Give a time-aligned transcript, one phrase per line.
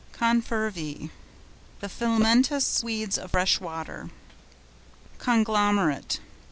[0.17, 4.09] CONFERVÆ.—The filamentous weeds of fresh water.
[5.19, 6.19] CONGLOMERATE.